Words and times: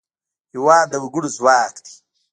هېواد 0.53 0.85
د 0.91 0.93
وګړو 1.03 1.29
ځواک 1.37 1.75
دی. 1.85 1.95